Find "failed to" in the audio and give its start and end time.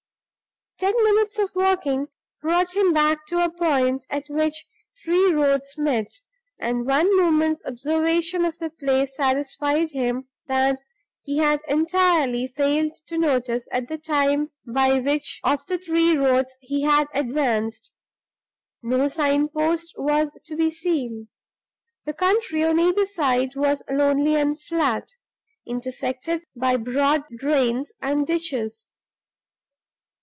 12.47-13.19